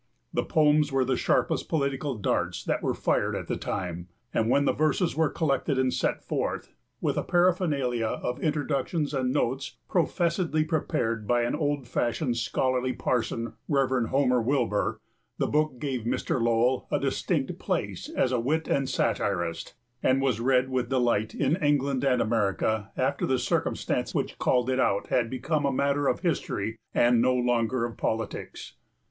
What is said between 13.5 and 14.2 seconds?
Rev.